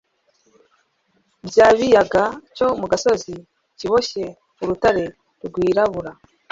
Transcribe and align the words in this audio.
Bya 1.47 1.67
kiyaga 1.77 2.23
cyo 2.55 2.67
mu 2.79 2.85
gasozi 2.91 3.35
kiboshye 3.77 4.23
urutare 4.61 5.03
rwirabura 5.45 6.11